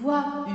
Voie 0.00 0.46
1, 0.46 0.52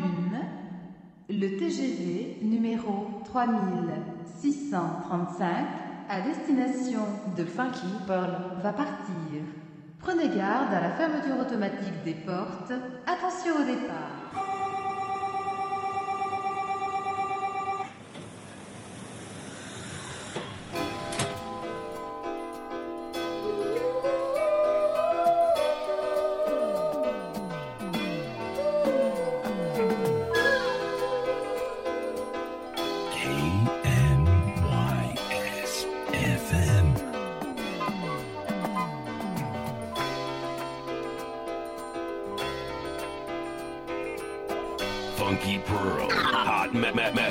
le 1.29 1.57
TGV 1.57 2.37
numéro 2.43 3.21
3635 3.25 5.47
à 6.07 6.21
destination 6.21 7.01
de 7.35 7.43
Funky 7.43 7.87
Pearl 8.07 8.37
va 8.61 8.71
partir. 8.71 9.41
Prenez 9.99 10.29
garde 10.29 10.73
à 10.73 10.79
la 10.79 10.91
fermeture 10.91 11.41
automatique 11.41 12.05
des 12.05 12.13
portes. 12.13 12.71
Attention 13.05 13.55
au 13.61 13.65
départ. 13.65 14.22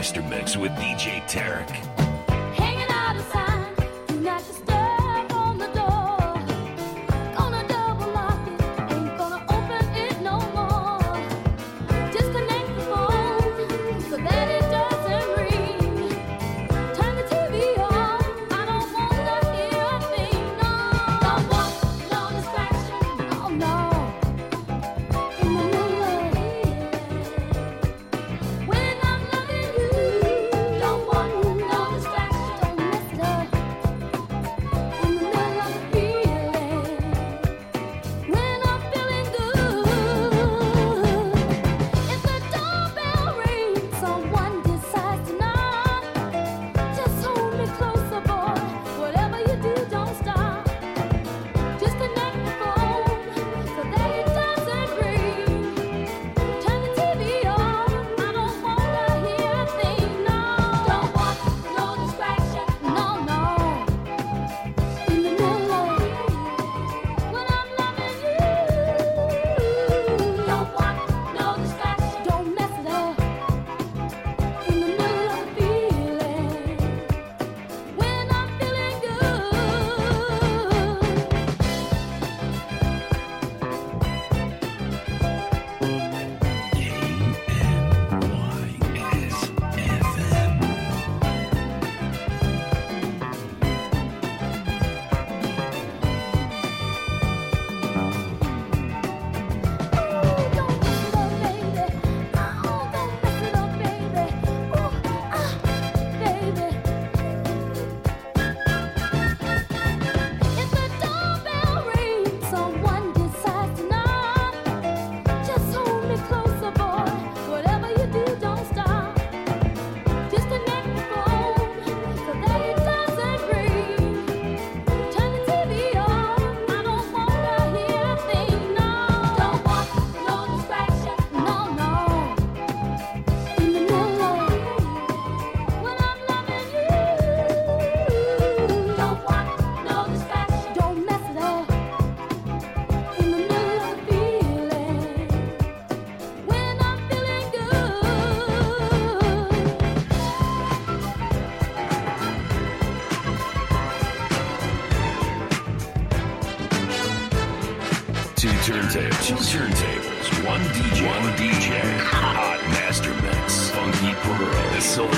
Master 0.03 0.23
Mix 0.23 0.57
with 0.57 0.73
DJ 0.73 1.23
Tarek. 1.29 1.92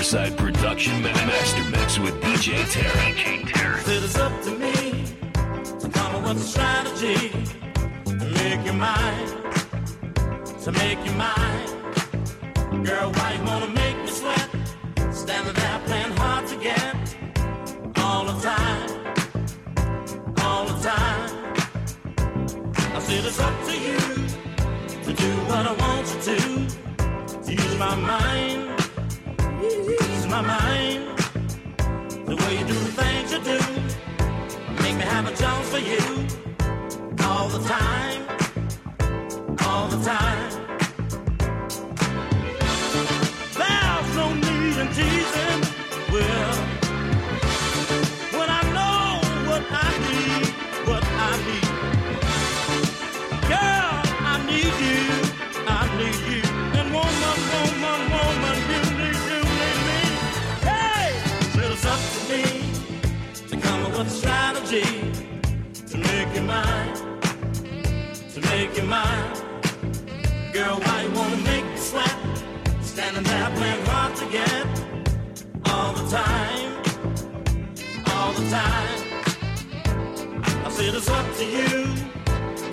The 0.05 0.19
Silverside 0.19 0.37
Production 0.37 1.03
Ma- 1.03 1.13
Master 1.13 1.65
Mix 1.71 1.99
with 1.99 2.15
DJ 2.21 2.63
Tarek. 2.65 3.15
DJ 3.15 3.41
Tarek. 3.47 3.89
It 3.89 4.03
is 4.05 4.17
up 4.17 4.43
to 4.43 4.51
me 4.51 5.07
to 5.81 5.89
come 5.89 6.17
up 6.17 6.29
with 6.29 6.43
a 6.43 6.47
strategy 6.47 7.31
to 8.05 8.27
make 8.35 8.67
you 8.67 8.75
mine, 8.75 9.29
to 10.61 10.73
make 10.73 10.99
you 11.07 11.13
mine. 11.13 12.85
Girl, 12.85 13.13
why 13.13 13.33
you 13.33 13.45
wanna 13.45 13.69
make 13.69 13.97
me 13.97 14.09
sweat? 14.09 14.51
Standing 15.11 15.55
there 15.55 15.81
playing 15.87 16.13
hard 16.19 16.49
to 16.49 16.57
get 16.57 16.97
all 17.97 18.27
the 18.27 18.39
time, 18.43 18.91
all 20.45 20.67
the 20.67 20.79
time. 20.83 21.55
I 22.95 22.99
said 22.99 23.25
it's 23.25 23.41
up 23.41 23.57
to 23.69 23.73
you 23.73 23.99
to 25.07 25.13
do 25.15 25.31
what 25.49 25.67
I 25.67 25.73
want 25.73 26.07
you 26.13 26.21
to, 26.29 27.43
to 27.43 27.53
use 27.55 27.79
my 27.79 27.95
mind, 27.95 28.65
use 28.69 28.74
my 30.35 30.43
mind. 30.43 31.19
The 32.27 32.35
way 32.35 32.59
you 32.59 32.67
do 32.67 32.75
the 32.75 32.93
things 33.01 33.33
you 33.33 33.41
do 33.51 33.59
Make 34.83 34.97
me 34.97 35.03
have 35.03 35.27
a 35.29 35.37
chance 35.37 35.69
for 35.69 35.79
you. 35.79 36.05
All 37.29 37.49
the 37.49 37.63
time. 37.69 38.23
All 39.67 39.87
the 39.89 40.05
time 40.05 40.64
mine, 66.55 66.95
to 68.35 68.41
make 68.51 68.77
you 68.77 68.85
mine. 68.85 69.33
Girl, 70.53 70.77
why 70.85 70.97
you 71.05 71.11
wanna 71.19 71.41
make 71.51 71.65
me 71.73 71.77
sweat? 71.77 72.17
Standing 72.93 73.25
there 73.31 73.51
playing 73.59 73.85
hard 73.87 74.13
to 74.21 74.27
get 74.39 74.67
all 75.73 75.93
the 75.99 76.07
time, 76.21 76.71
all 78.13 78.33
the 78.39 78.45
time. 78.59 79.01
I 80.67 80.69
said 80.77 80.95
it's 80.99 81.11
up 81.19 81.27
to 81.41 81.45
you 81.57 81.71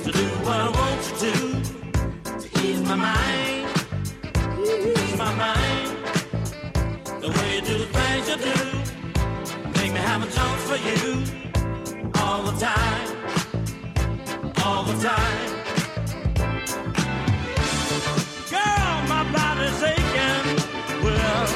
to 0.04 0.10
do 0.20 0.26
what 0.46 0.58
I 0.68 0.70
want 0.80 1.00
you 1.08 1.16
to, 1.24 1.34
to 2.42 2.48
ease 2.66 2.82
my 2.92 2.98
mind, 3.10 3.66
ease 5.00 5.18
my 5.26 5.34
mind. 5.46 5.90
The 7.24 7.30
way 7.36 7.50
you 7.56 7.62
do 7.70 7.76
the 7.84 7.90
things 7.98 8.26
you 8.32 8.38
do, 8.50 8.58
make 9.78 9.92
me 9.96 10.02
have 10.10 10.22
a 10.28 10.30
chance 10.38 10.62
for 10.70 10.80
you 10.88 11.06
all 12.22 12.44
the 12.44 12.56
time 12.60 13.21
all 14.82 14.88
the 14.88 15.04
time. 15.04 15.50
Girl, 18.50 18.94
my 19.14 19.24
body's 19.32 19.82
aching. 19.94 20.46
Well, 21.04 21.48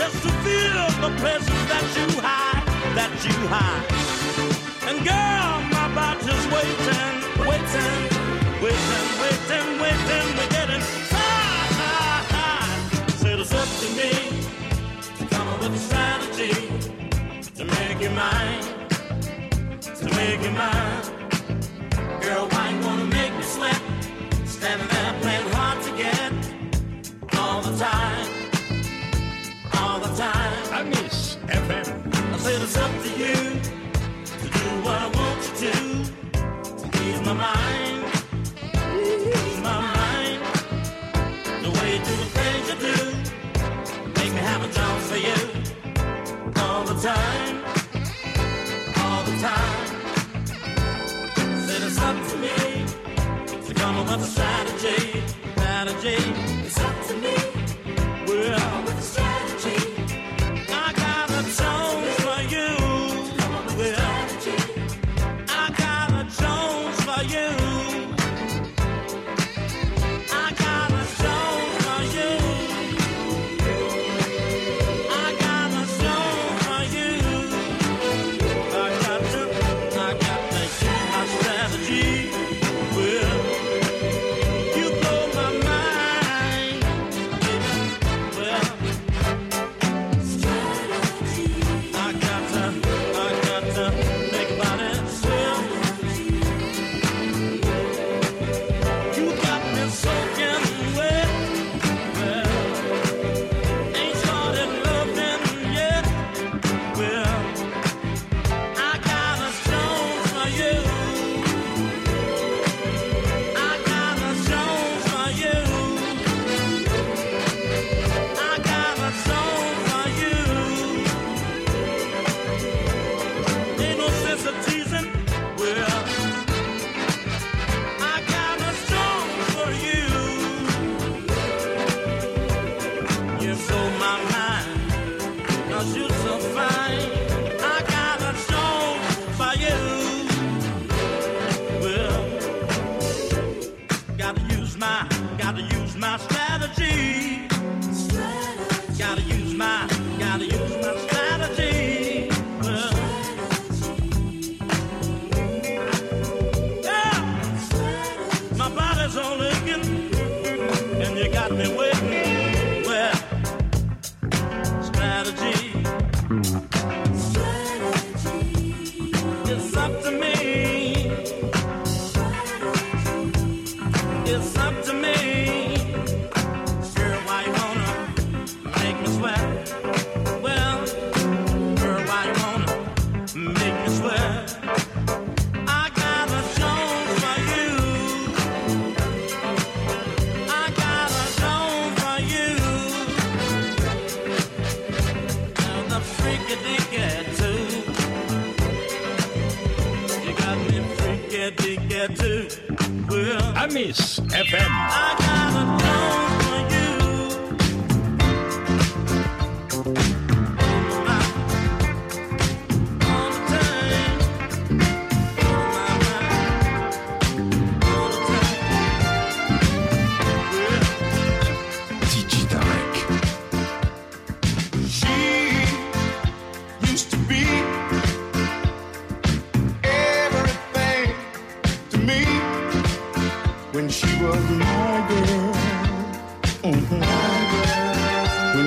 just 0.00 0.16
to 0.24 0.30
feel 0.44 0.84
the 1.04 1.12
presence 1.20 1.64
that 1.72 1.86
you 1.98 2.08
hide, 2.26 2.66
that 2.98 3.12
you 3.26 3.36
hide. 3.54 3.86
And 4.88 4.96
girl, 5.12 5.50
my 5.76 5.88
body's 5.98 6.44
waiting, 6.54 7.16
waiting, 7.48 8.00
waiting, 8.62 9.06
waiting, 9.22 9.68
waiting. 9.82 10.22
It's 13.42 13.52
up 13.54 13.68
to 13.82 13.88
me 13.98 14.12
to 15.18 15.34
come 15.34 15.48
up 15.48 15.60
with 15.60 15.74
a 15.74 15.78
strategy 15.78 16.54
to 17.56 17.64
make 17.64 18.00
you 18.00 18.10
mine, 18.10 18.62
to 19.80 20.04
make 20.16 20.40
you 20.42 20.50
mine. 20.52 20.91
them. 24.62 24.91
Jane. 56.02 56.41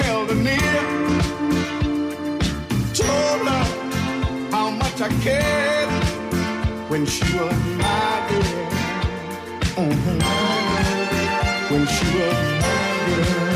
held 0.00 0.26
her 0.30 0.40
near, 0.48 0.80
told 2.92 3.42
her 3.50 3.64
how 4.50 4.68
much 4.70 4.98
I 5.00 5.08
cared 5.26 5.90
when 6.90 7.06
she 7.06 7.26
was 7.38 7.56
my 7.84 8.14
girl. 8.30 8.66
Mm-hmm. 9.82 10.20
When 11.72 11.84
she 11.94 12.06
was 12.18 12.40
my 12.64 12.88
girl. 13.06 13.46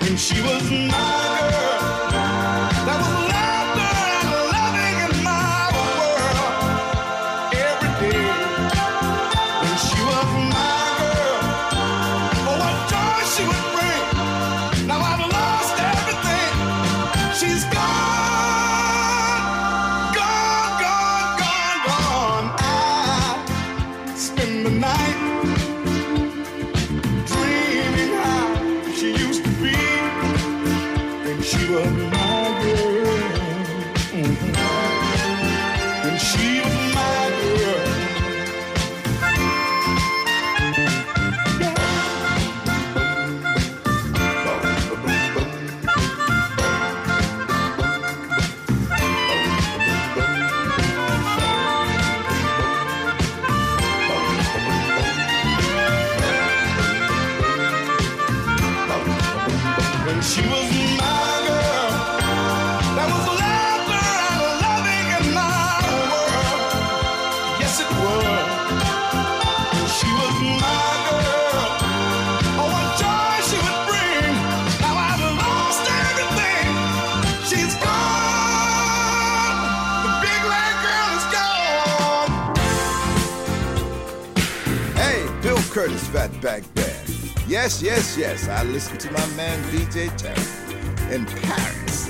When 0.00 0.14
she 0.16 0.38
was 0.42 0.64
my 0.92 1.23
back 86.40 86.62
then, 86.74 86.94
Yes, 87.46 87.82
yes, 87.82 88.16
yes, 88.16 88.48
I 88.48 88.62
listened 88.64 89.00
to 89.00 89.10
my 89.12 89.26
man 89.36 89.62
DJ 89.64 90.08
Tarek 90.18 91.12
in 91.12 91.26
Paris. 91.26 92.06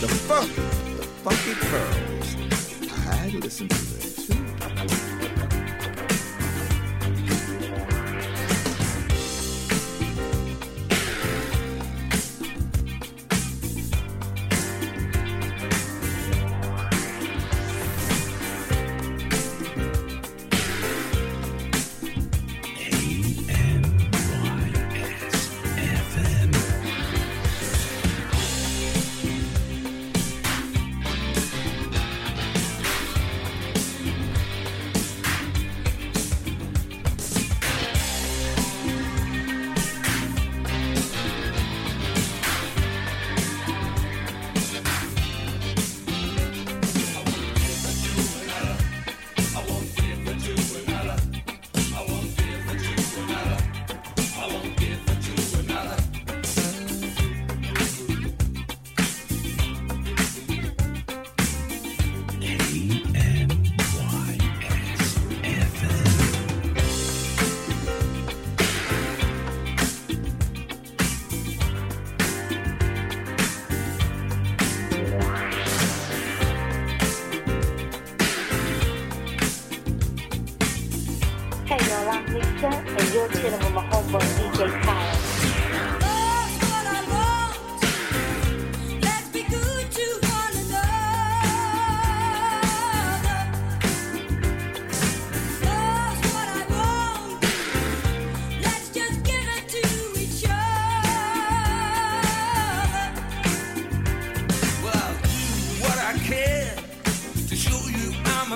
The 0.00 0.08
funky, 0.08 0.54
the 0.96 1.02
funky 1.24 1.54
pearls. 1.54 2.36
I 3.08 3.28
listened 3.38 3.70
to 3.70 3.84
them. 3.86 3.95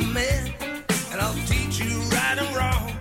a 0.01 0.07
man, 0.15 0.55
and 1.13 1.21
I'll 1.21 1.35
teach 1.47 1.79
you 1.81 1.99
right 2.17 2.39
and 2.39 2.57
wrong. 2.57 2.93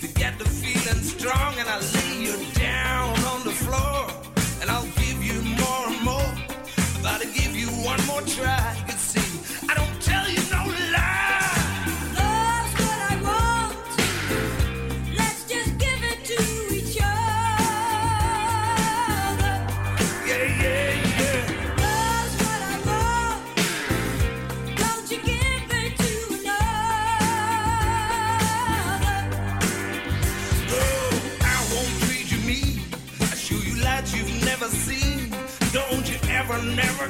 To 0.00 0.08
get 0.08 0.38
the 0.38 0.44
feeling 0.44 1.02
strong, 1.02 1.54
and 1.58 1.68
I'll 1.68 1.88
lay 1.98 2.22
you 2.26 2.36
down 2.54 3.18
on 3.32 3.44
the 3.44 3.52
floor, 3.52 4.06
and 4.60 4.70
I'll 4.70 4.90
give 5.02 5.22
you 5.22 5.40
more 5.42 5.86
and 5.88 6.00
more. 6.02 6.32
About 7.00 7.20
to 7.22 7.28
give 7.28 7.54
you 7.54 7.68
one 7.84 8.04
more 8.06 8.22
try. 8.22 8.85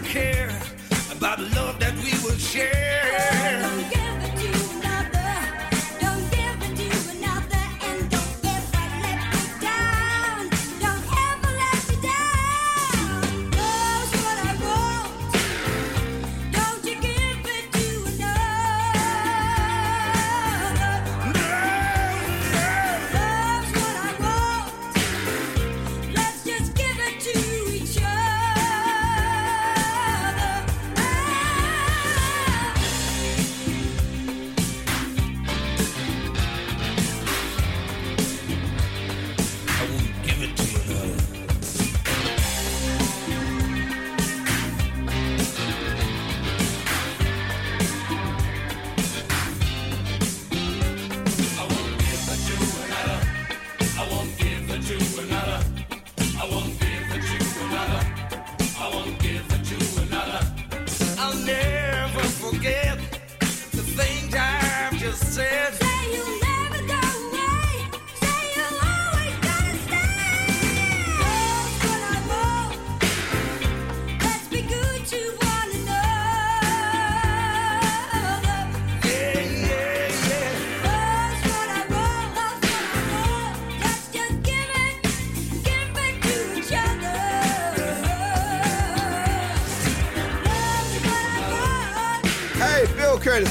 care 0.04 0.48
about 1.10 1.38
the 1.38 1.44
love 1.54 1.78
that 1.80 1.94
we 1.96 2.12
will 2.24 2.38
share. 2.38 2.95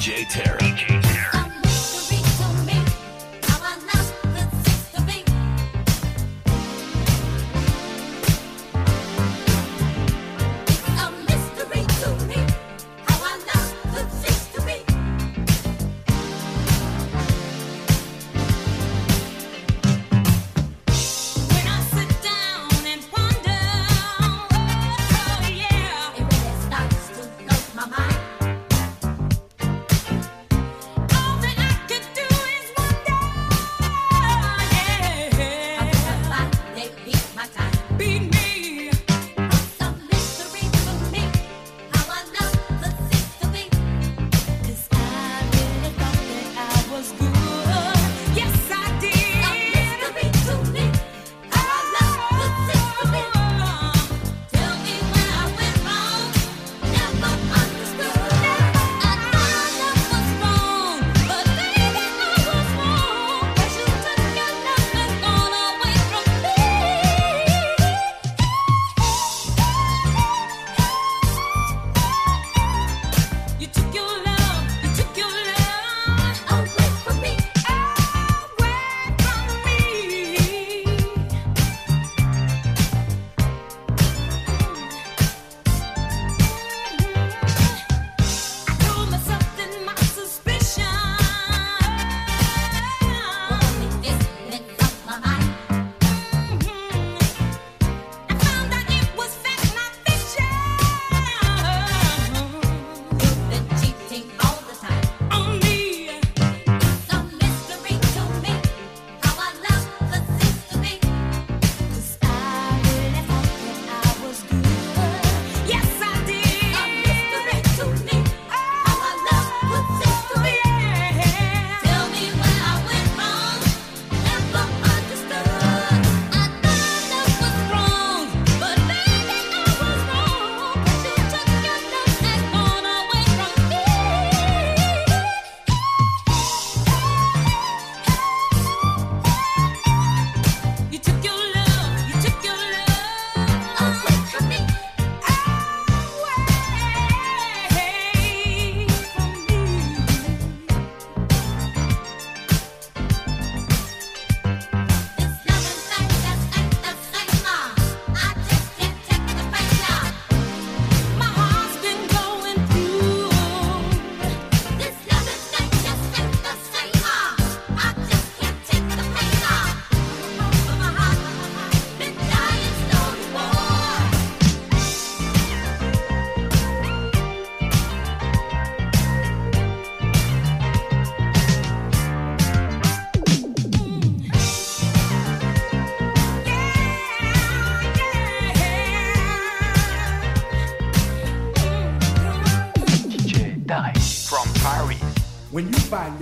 DJ 0.00 0.26
Terra. 0.26 1.09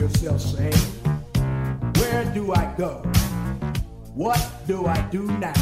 yourself 0.08 0.40
saying, 0.40 0.72
Where 1.96 2.24
do 2.32 2.52
I 2.52 2.72
go? 2.76 3.02
What 4.14 4.40
do 4.66 4.86
I 4.86 5.00
do 5.10 5.22
now? 5.38 5.54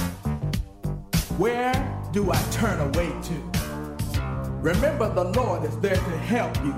Where 1.39 1.75
do 2.13 2.31
I 2.31 2.41
turn 2.53 2.81
away 2.81 3.09
to? 3.09 4.21
Remember, 4.61 5.13
the 5.13 5.25
Lord 5.25 5.65
is 5.65 5.77
there 5.81 5.97
to 5.97 6.19
help 6.19 6.57
you 6.65 6.75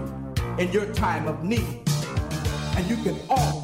in 0.59 0.73
your 0.73 0.93
time 0.95 1.29
of 1.29 1.45
need, 1.45 1.81
and 2.77 2.87
you 2.89 2.97
can 2.97 3.17
always. 3.29 3.58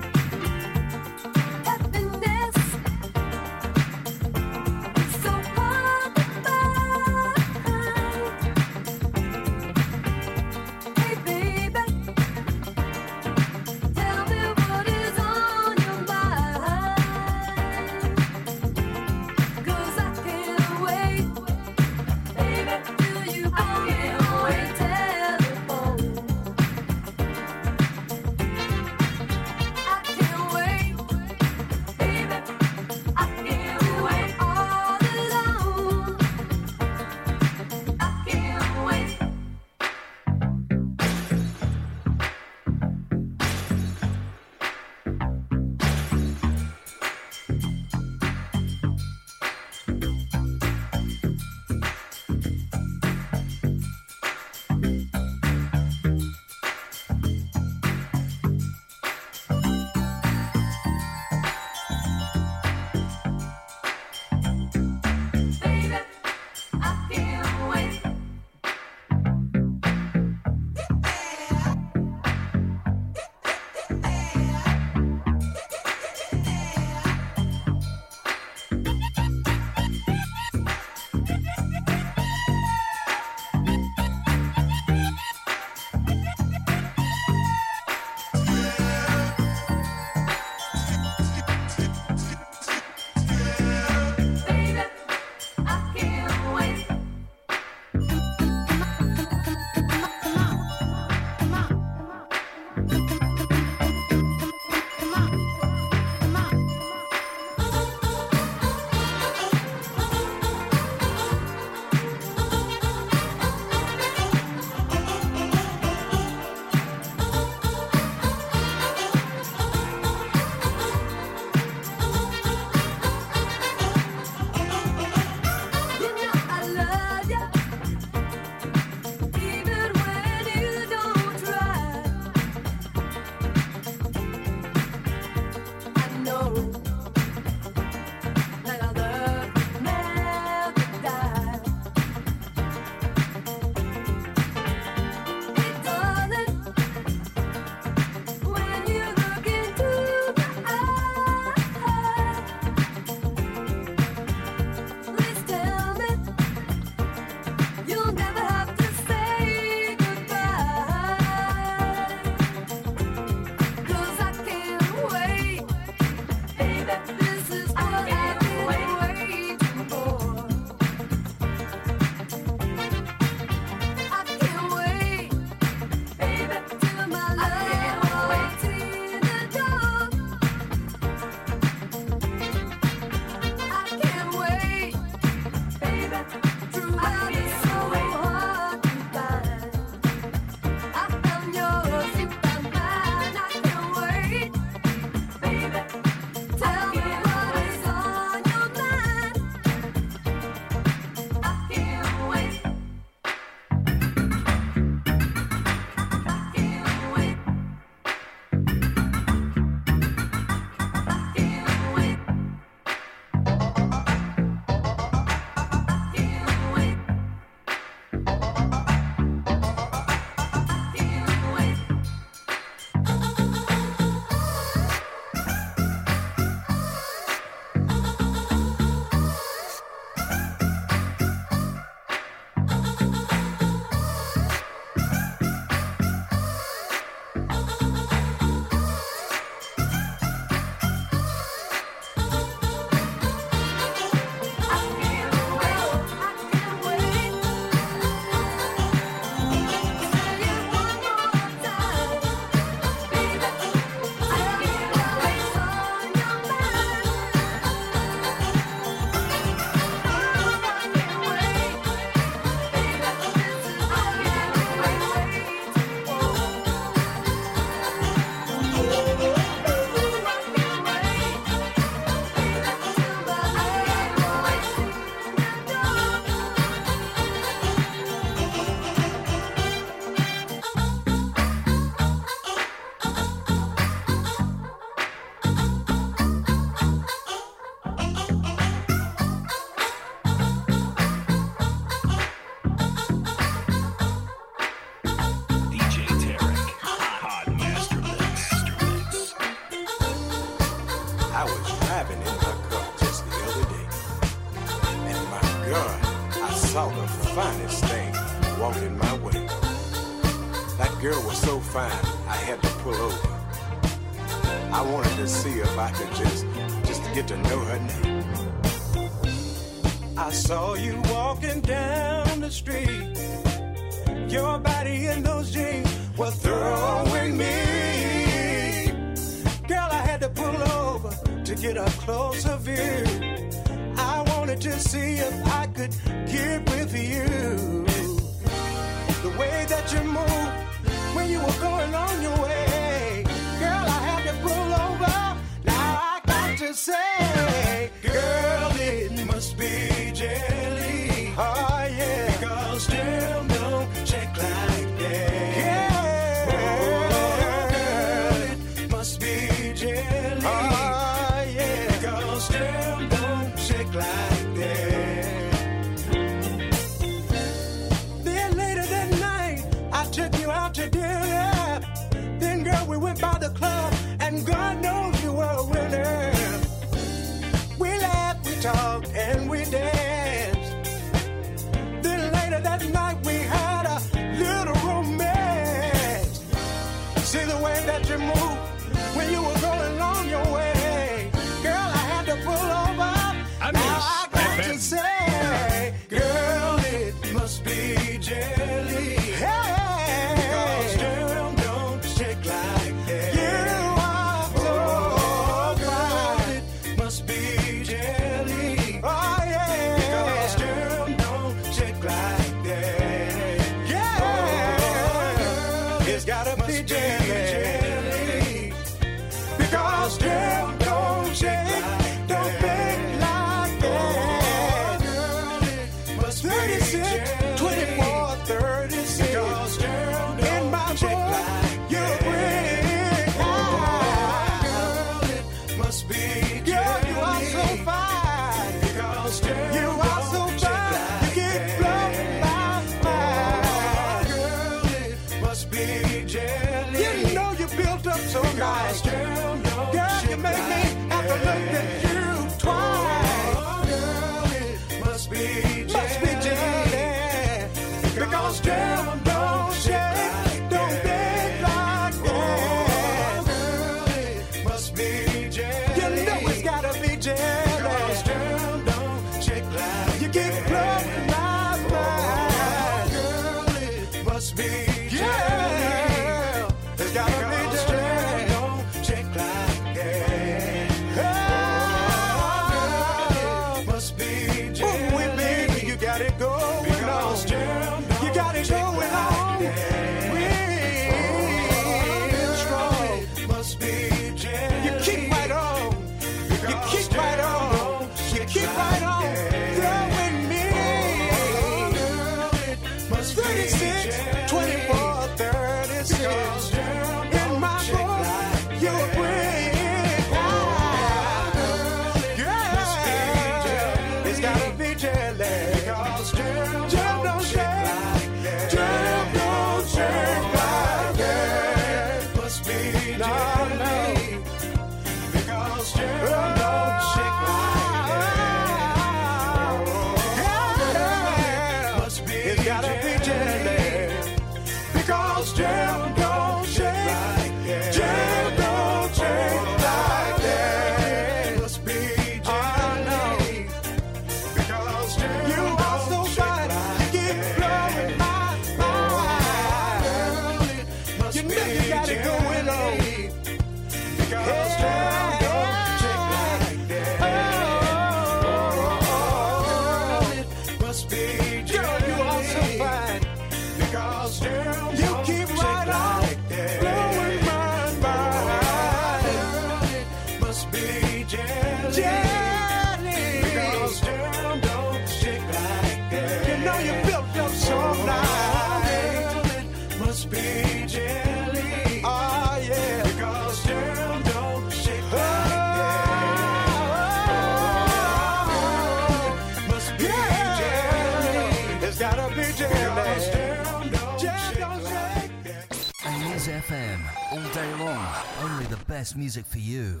best 598.96 599.14
music 599.14 599.44
for 599.44 599.58
you. 599.58 600.00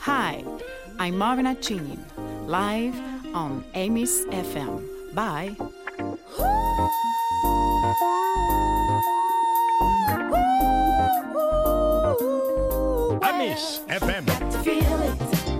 Hi, 0.00 0.44
I'm 0.98 1.16
Marina 1.16 1.54
Chinin, 1.54 2.04
live 2.46 2.94
on 3.34 3.64
Amy's 3.72 4.26
FM. 4.26 4.84
Bye. 5.14 5.56
Amis 13.22 13.80
FM. 13.88 14.24
Feel 14.62 15.00
it. 15.08 15.53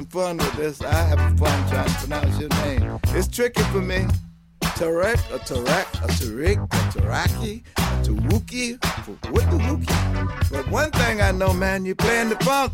some 0.00 0.06
fun 0.06 0.36
with 0.38 0.52
this. 0.56 0.82
I 0.82 0.94
have 0.94 1.38
fun 1.38 1.68
trying 1.68 1.86
to 1.86 1.94
pronounce 1.94 2.40
your 2.40 2.48
name. 2.64 2.98
It's 3.08 3.28
tricky 3.28 3.62
for 3.64 3.82
me. 3.82 4.06
Tarek, 4.60 5.20
a 5.34 5.38
Tarek, 5.38 5.88
a 6.02 6.08
Tarek, 6.08 6.56
a 6.56 6.98
Taraki, 6.98 7.62
a 7.76 7.80
Tawuki, 8.02 8.74
a 8.76 9.32
Wookie. 9.32 10.50
But 10.50 10.70
one 10.70 10.90
thing 10.92 11.20
I 11.20 11.32
know, 11.32 11.52
man, 11.52 11.84
you're 11.84 11.96
playing 11.96 12.30
the 12.30 12.36
funk. 12.36 12.72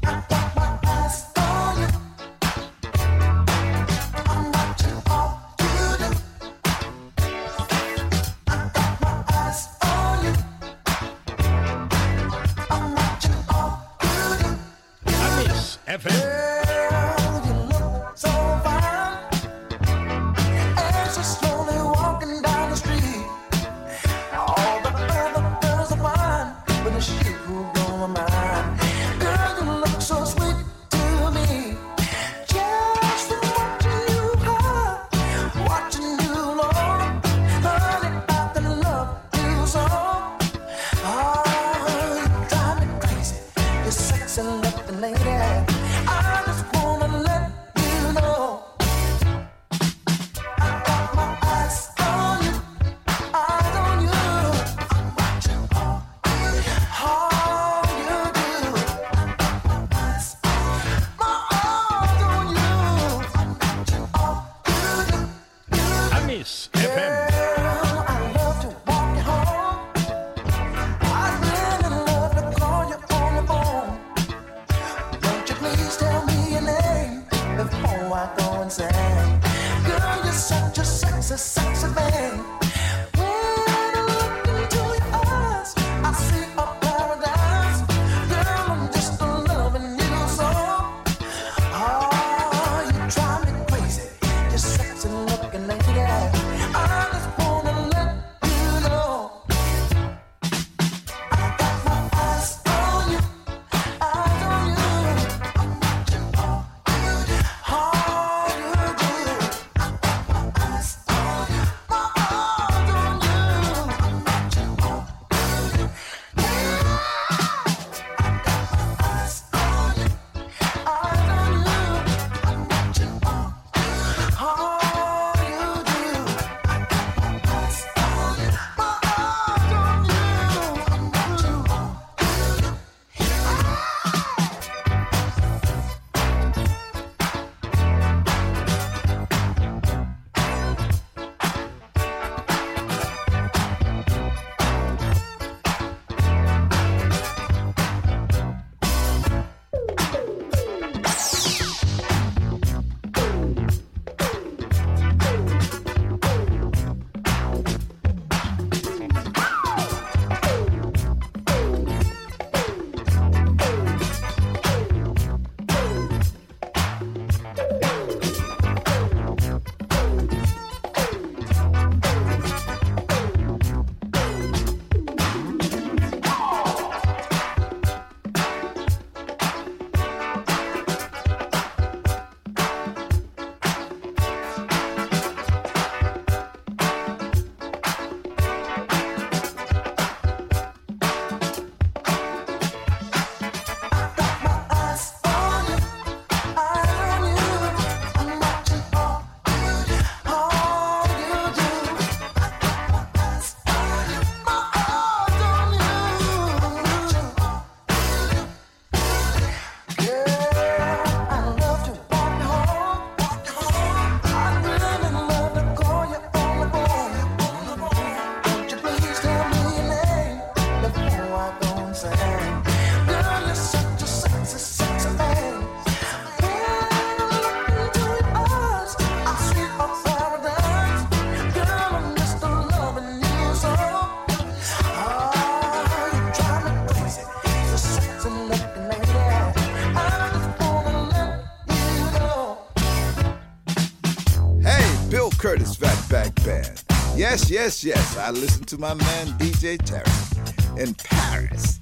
Yes, 247.66 247.82
yes. 247.82 248.16
I 248.16 248.30
listen 248.30 248.62
to 248.66 248.78
my 248.78 248.94
man 248.94 249.26
DJ 249.40 249.76
Terry 249.76 250.80
in 250.80 250.94
Paris. 250.94 251.80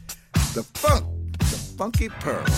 The 0.55 0.63
funk, 0.63 1.05
the 1.41 1.75
funky 1.77 2.09
pearls. 2.09 2.49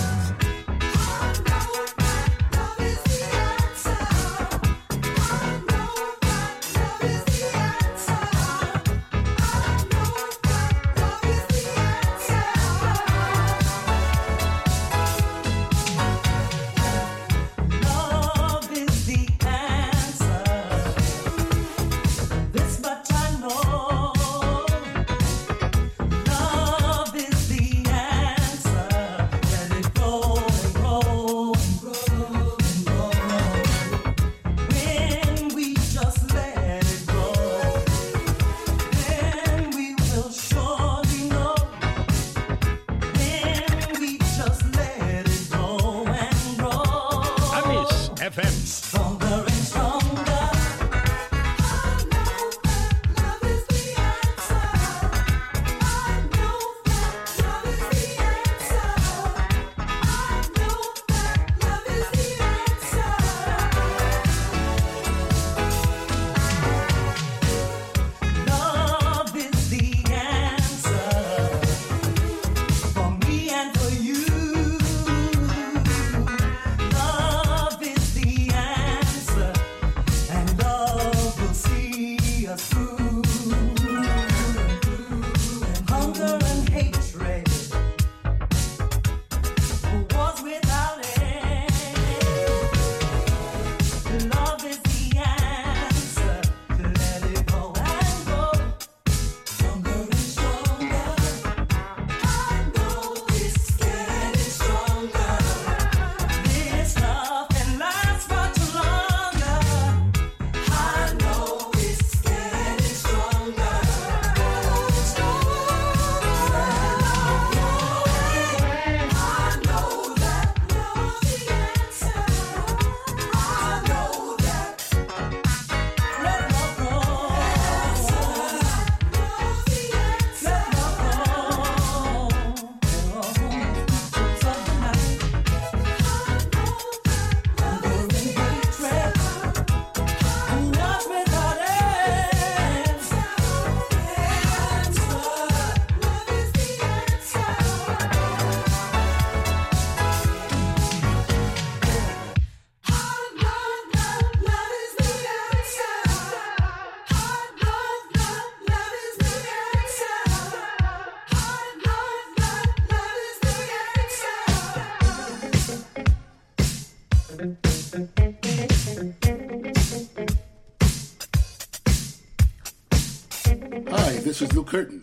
This 174.39 174.51
is 174.51 174.55
Lou 174.55 174.65
Curtin, 174.65 175.01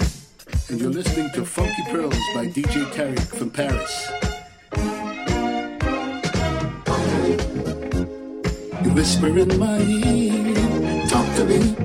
and 0.70 0.80
you're 0.80 0.92
listening 0.92 1.28
to 1.34 1.44
Funky 1.44 1.82
Pearls 1.90 2.14
by 2.36 2.46
DJ 2.46 2.86
Tarek 2.94 3.20
from 3.36 3.50
Paris. 3.50 4.12
You 8.86 8.92
whisper 8.94 9.36
in 9.36 9.58
my 9.58 9.80
ear, 9.80 11.08
talk 11.08 11.26
to 11.38 11.46
me, 11.46 11.76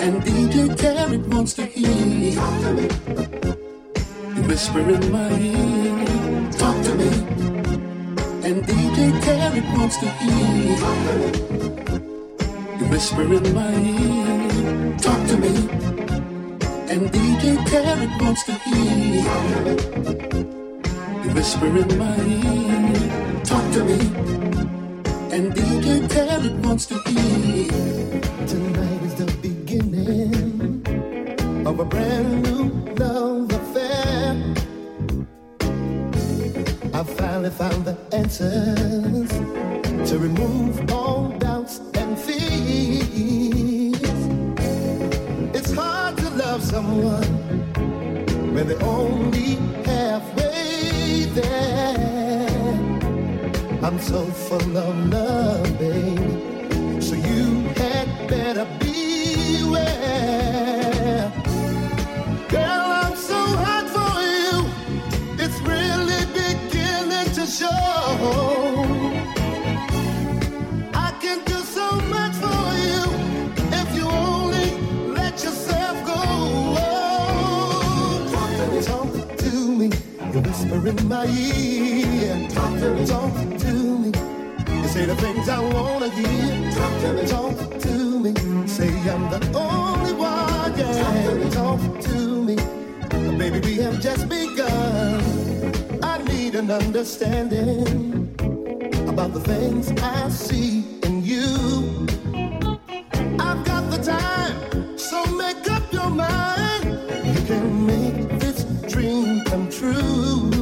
and 0.00 0.22
DJ 0.22 0.74
Tarek 0.76 1.28
wants 1.28 1.52
to 1.54 1.66
hear. 1.66 2.32
You 4.34 4.42
whisper 4.48 4.80
in 4.80 5.12
my 5.12 5.30
ear, 5.38 6.50
talk 6.52 6.82
to 6.84 6.94
me, 6.94 7.08
and 8.48 8.64
DJ 8.64 9.12
Tarek 9.20 9.76
wants 9.76 9.98
to 9.98 10.08
hear. 10.08 10.78
You 12.78 12.86
whisper 12.88 13.24
in 13.24 13.54
my 13.54 13.74
ear, 13.74 14.96
talk 14.96 15.26
to 15.28 15.36
me, 15.36 15.99
and 16.90 17.08
DJ 17.12 17.56
Tarek 17.70 18.20
wants 18.20 18.42
to 18.44 18.52
hear. 18.66 19.22
You 21.22 21.30
whisper 21.34 21.66
in 21.66 21.98
my 21.98 22.16
ear, 22.26 23.44
talk 23.44 23.64
to 23.74 23.84
me, 23.84 24.00
and 25.34 25.52
DJ 25.54 26.08
Tarek 26.08 26.56
wants 26.66 26.86
to 26.86 26.96
hear. 27.08 27.70
Tonight 28.48 29.02
is 29.04 29.14
the 29.14 29.26
beginning 29.40 30.82
of 31.64 31.78
a 31.78 31.84
brand 31.84 32.42
new 32.42 32.64
love 32.96 33.52
affair. 33.52 34.36
I 36.92 37.04
finally 37.04 37.50
found 37.50 37.84
the 37.84 37.96
answers 38.12 39.30
to 40.10 40.18
remove 40.18 40.90
all 40.90 41.28
doubts 41.38 41.49
someone 46.90 48.54
when 48.54 48.66
they're 48.66 48.82
only 48.82 49.54
halfway 49.84 51.26
there. 51.38 52.74
I'm 53.82 53.98
so 53.98 54.24
full 54.46 54.76
of 54.76 54.94
love, 55.08 55.78
baby. 55.78 57.00
So 57.00 57.14
you 57.14 57.44
had 57.80 58.08
better 58.28 58.66
whisper 80.82 81.02
in 81.02 81.08
my 81.08 81.26
ear. 81.26 82.48
Talk 82.48 82.78
to 82.78 82.94
me. 82.94 83.06
Talk 83.06 83.58
to 83.58 83.98
me. 83.98 84.12
Say 84.88 85.06
the 85.06 85.16
things 85.16 85.48
I 85.48 85.60
wanna 85.60 86.08
hear. 86.10 86.72
Talk 86.72 87.00
to 87.00 87.12
me. 87.12 87.26
Talk 87.26 87.80
to 87.80 88.20
me. 88.20 88.66
Say 88.66 88.88
I'm 89.10 89.30
the 89.30 89.40
only 89.58 90.12
one. 90.12 90.78
Yeah. 90.78 91.50
Talk 91.50 92.00
to 92.00 92.42
me. 92.44 92.56
Baby, 93.38 93.60
we 93.60 93.76
have 93.76 94.00
just 94.00 94.28
begun. 94.28 95.20
I 96.02 96.18
need 96.24 96.54
an 96.54 96.70
understanding 96.70 98.34
about 99.08 99.32
the 99.32 99.40
things 99.40 99.92
I 100.02 100.28
see 100.28 100.84
in 101.02 101.22
you. 101.24 102.06
I've 103.38 103.64
got 103.64 103.90
the 103.90 104.00
time, 104.02 104.98
so 104.98 105.24
make 105.36 105.70
up 105.70 105.92
your 105.92 106.10
mind. 106.10 106.84
You 107.24 107.40
can 107.46 107.86
make 107.86 108.40
this 108.40 108.64
dream 108.92 109.44
come 109.44 109.68
true. 109.70 110.59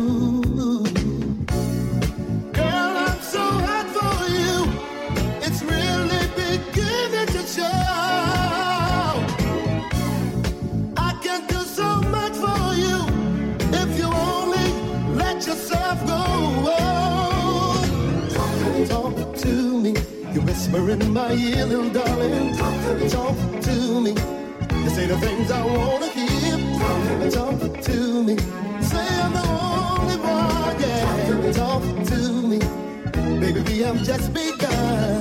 Whisper 20.88 21.04
in 21.04 21.12
my 21.12 21.32
ear, 21.32 21.66
little 21.66 21.90
darling. 21.90 22.56
Talk 23.08 23.36
to 23.62 24.00
me. 24.00 24.10
You 24.10 24.90
say 24.90 25.06
the 25.06 25.18
things 25.18 25.50
I 25.50 25.64
wanna 25.64 26.06
hear. 26.06 27.30
Talk 27.30 27.82
to 27.82 28.22
me. 28.22 28.36
Say 28.80 29.06
I'm 29.22 29.32
the 29.32 29.46
only 29.48 30.16
one, 30.16 30.80
yeah. 30.80 31.52
Talk 31.52 31.82
to 32.06 32.18
me. 32.50 32.58
Baby, 33.40 33.60
we 33.60 33.78
have 33.80 34.02
just 34.02 34.32
begun. 34.32 35.17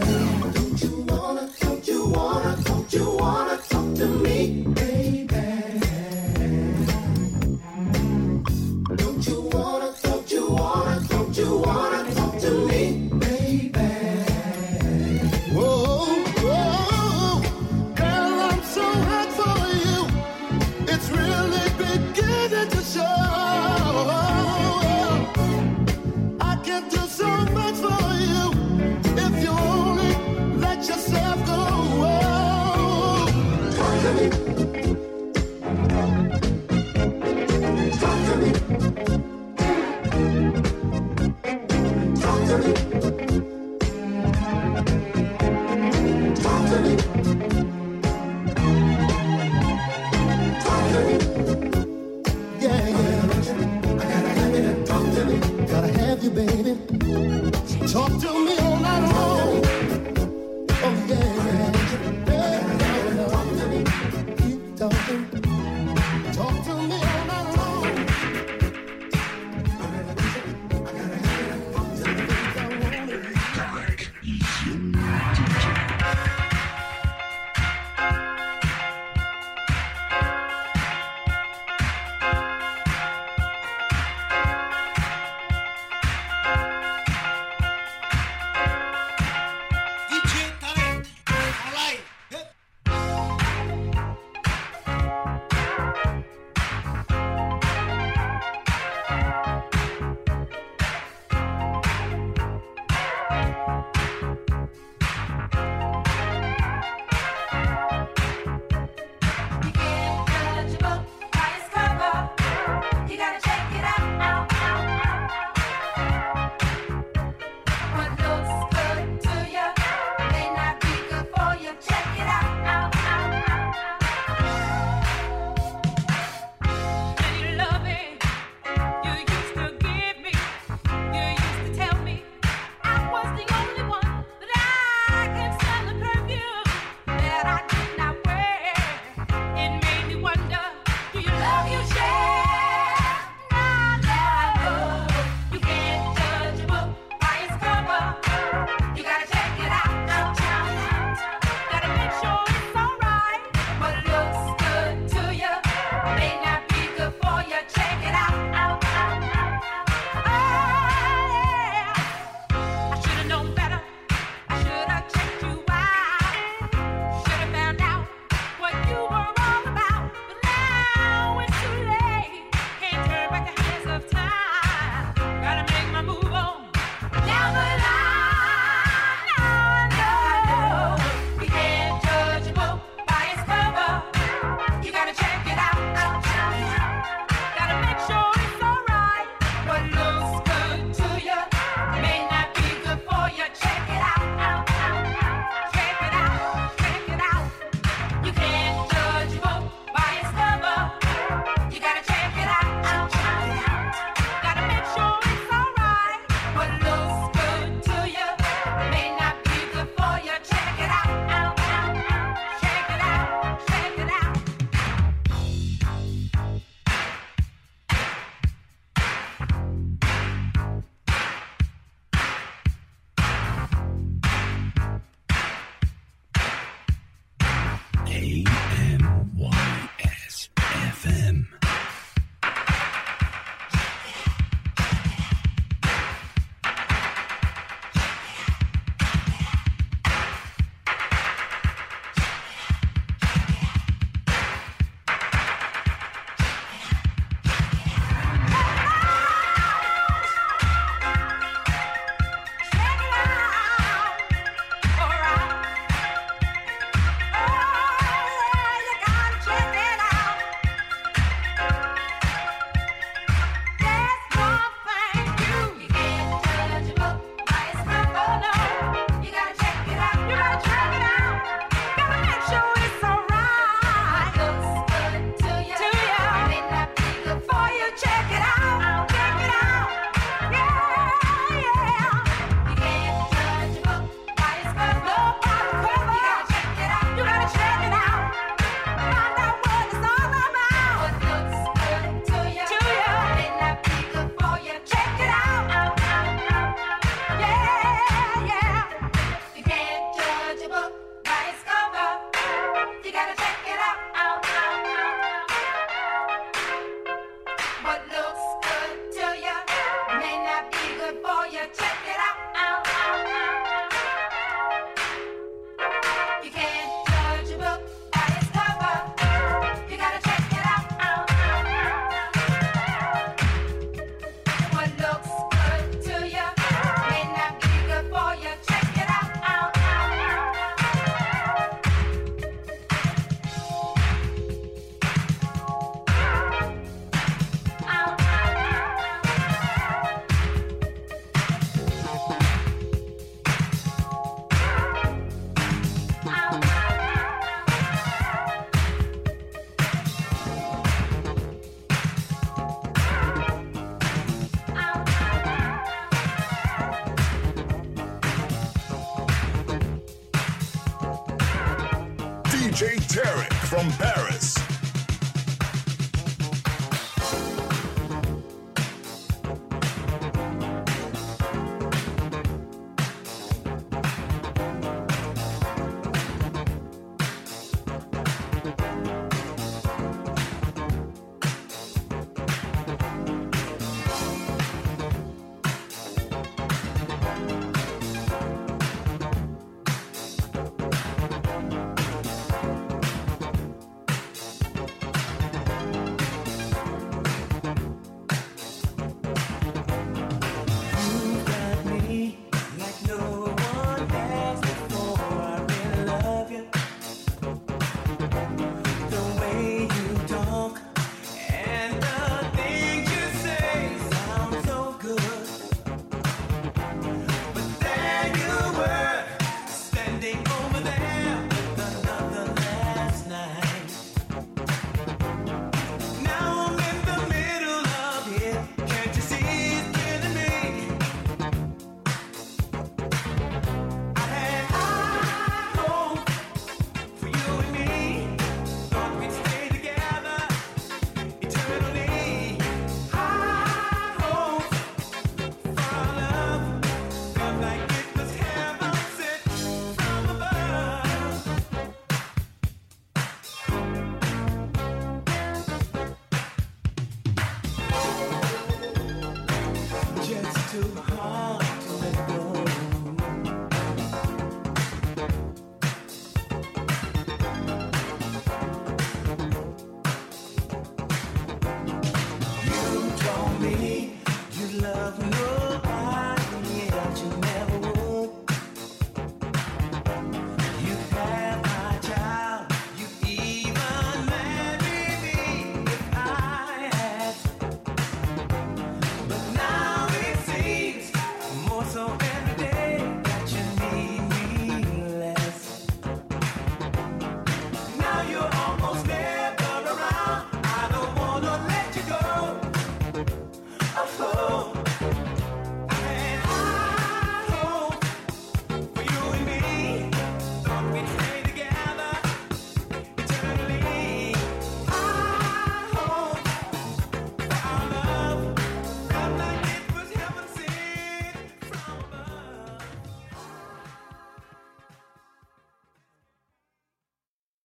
Just 418.34 418.67